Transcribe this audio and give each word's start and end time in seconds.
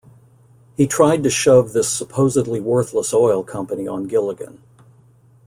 He 0.77 0.87
tried 0.87 1.21
to 1.21 1.29
shove 1.29 1.73
this 1.73 1.87
supposedly 1.87 2.59
worthless 2.59 3.13
oil 3.13 3.43
company 3.43 3.87
on 3.87 4.07
Gilligan. 4.07 4.63